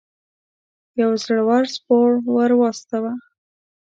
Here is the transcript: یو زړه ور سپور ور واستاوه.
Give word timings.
یو 1.01 1.11
زړه 1.23 1.41
ور 1.47 1.65
سپور 1.75 2.09
ور 2.35 2.51
واستاوه. 2.59 3.13